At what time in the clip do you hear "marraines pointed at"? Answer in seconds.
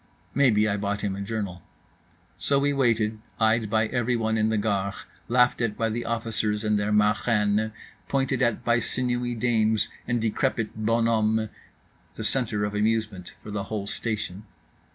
6.91-8.65